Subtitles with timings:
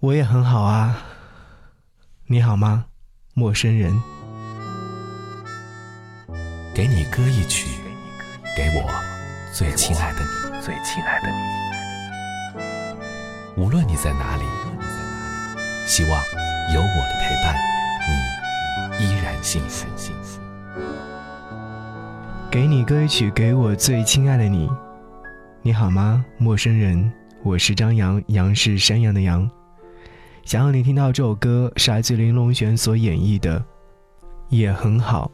[0.00, 0.96] 我也很好啊。
[2.26, 2.86] 你好吗，
[3.34, 3.92] 陌生人？
[6.74, 7.68] 给你歌一曲，
[8.56, 8.90] 给我
[9.52, 10.26] 最亲爱的你，
[10.62, 11.34] 最亲爱的你。
[13.62, 14.44] 无论你在哪里，
[15.86, 16.12] 希望
[16.72, 17.54] 有我的陪伴，
[18.98, 19.86] 你依然幸福。
[22.50, 24.66] 给你歌一曲，给我最亲爱的你。
[25.60, 27.12] 你好吗，陌生人？
[27.42, 29.46] 我是张扬，杨是山羊的羊。
[30.50, 33.64] 想要你听到这首歌，是来自林隆璇所演绎的，
[34.48, 35.30] 也很好。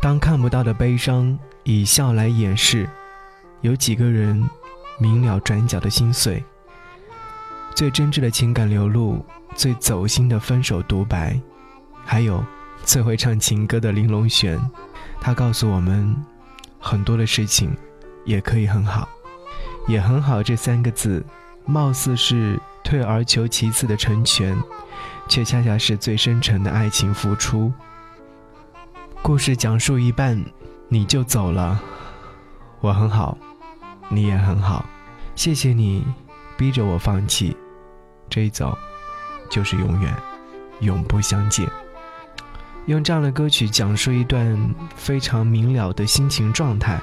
[0.00, 2.90] 当看不到的悲伤以笑来掩饰，
[3.60, 4.50] 有几个人
[4.98, 6.42] 明了转角的心碎？
[7.72, 9.24] 最真挚的情感流露，
[9.54, 11.40] 最走心的分手独白，
[12.04, 12.44] 还有
[12.84, 14.60] 最会唱情歌的林隆璇。
[15.20, 16.16] 他告诉我们，
[16.80, 17.70] 很多的事情
[18.24, 19.08] 也可以很好，
[19.86, 20.42] 也很好。
[20.42, 21.24] 这三个字，
[21.64, 24.56] 貌似是退而求其次的成全，
[25.28, 27.72] 却恰恰是最深沉的爱情付出。
[29.22, 30.44] 故事讲述一半，
[30.88, 31.80] 你就走了。
[32.80, 33.38] 我很好，
[34.08, 34.84] 你也很好。
[35.34, 36.04] 谢谢你，
[36.56, 37.56] 逼着我放弃。
[38.28, 38.76] 这一走，
[39.48, 40.14] 就是永远，
[40.80, 41.68] 永不相见。
[42.86, 47.00] 用这样的歌曲讲述一段非常明了的心情状态。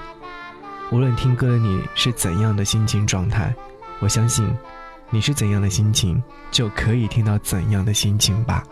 [0.92, 3.56] 无论听歌的你是怎样的心情状态，
[4.00, 4.46] 我相信，
[5.10, 6.22] 你是怎样的心情，
[6.52, 8.64] 就可以听到怎样的心情吧。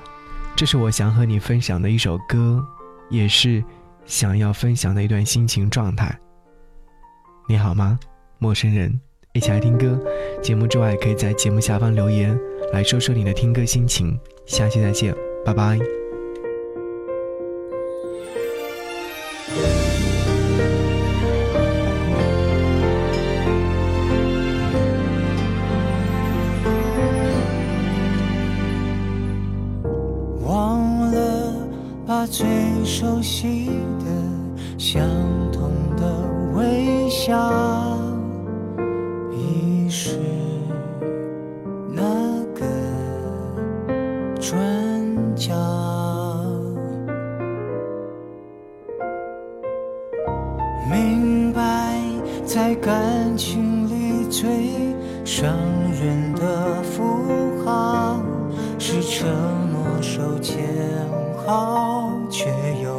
[0.55, 2.63] 这是我想和你分享的一首歌，
[3.09, 3.63] 也是
[4.05, 6.17] 想要分享的一段心情状态。
[7.47, 7.99] 你好吗，
[8.39, 8.99] 陌生人？
[9.33, 9.99] 一起来听歌。
[10.41, 12.37] 节目之外，可以在节目下方留言，
[12.73, 14.19] 来说说你的听歌心情。
[14.45, 15.79] 下期再见，拜拜。
[32.29, 32.45] 最
[32.83, 33.67] 熟悉
[33.99, 34.05] 的、
[34.77, 35.01] 相
[35.51, 36.05] 同的
[36.55, 37.97] 微笑，
[39.31, 40.19] 已是
[41.93, 42.03] 那
[42.53, 42.65] 个
[44.39, 44.55] 转
[45.35, 45.55] 角。
[50.91, 52.01] 明白，
[52.45, 54.49] 在感情里最
[55.25, 55.55] 伤
[55.91, 58.21] 人的符号
[58.77, 59.27] 是承
[59.71, 60.65] 诺手牵
[61.47, 62.11] 好。
[62.29, 62.45] 却
[62.83, 62.91] 又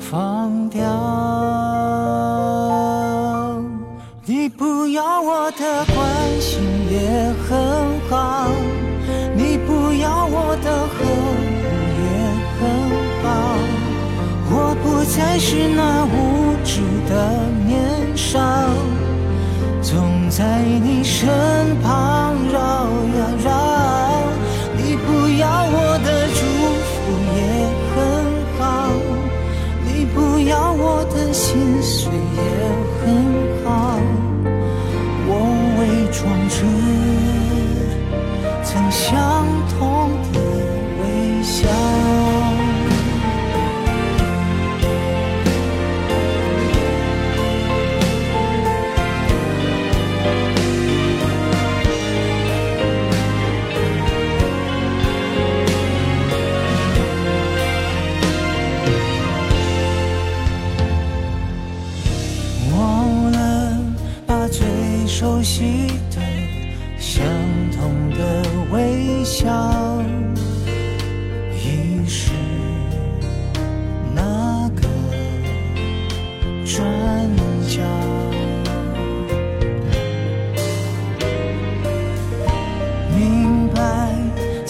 [0.00, 0.82] 放掉。
[4.24, 6.60] 你不要我的关心
[6.90, 7.56] 也很
[8.10, 8.48] 好，
[9.36, 11.00] 你不要我的呵护
[12.02, 12.04] 也
[12.58, 12.60] 很
[13.22, 13.24] 好。
[14.50, 16.16] 我不再是那无
[16.64, 17.12] 知的
[17.64, 17.72] 年
[18.16, 18.40] 少，
[19.80, 21.28] 总在你身
[31.36, 32.75] 心碎也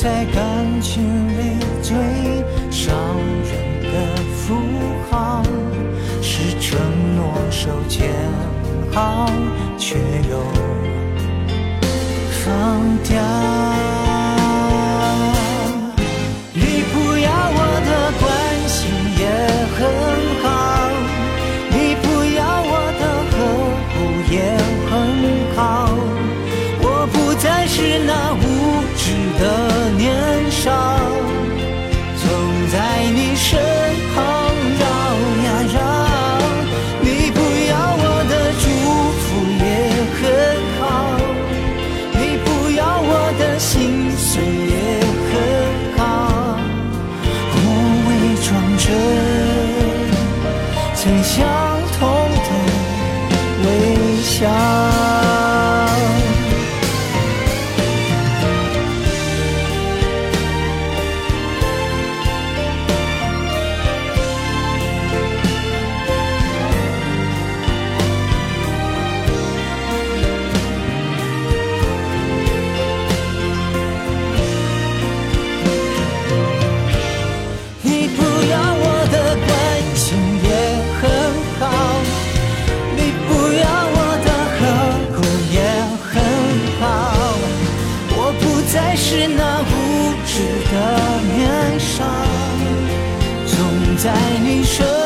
[0.06, 1.02] 在感情
[1.36, 1.96] 里最
[2.70, 2.94] 伤
[3.42, 4.54] 人的符
[5.10, 5.42] 号，
[6.22, 6.78] 是承
[7.16, 8.14] 诺手牵
[8.92, 9.28] 好。
[9.76, 9.96] 却
[10.30, 10.40] 又
[12.30, 12.46] 放
[13.02, 13.10] 掉。
[16.54, 16.60] 你
[16.92, 18.24] 不要我的关
[18.68, 18.78] 心
[19.18, 19.22] 也
[19.74, 19.78] 很
[20.42, 20.46] 好，
[21.68, 22.04] 你不
[22.36, 23.34] 要我的呵
[23.90, 23.94] 护
[24.32, 24.34] 也
[24.88, 24.92] 很
[25.56, 25.58] 好。
[26.80, 27.74] 我不再是
[28.06, 28.44] 那无
[28.96, 29.04] 知
[29.38, 29.44] 的
[30.66, 30.95] 年
[93.96, 94.12] 在
[94.44, 95.05] 你身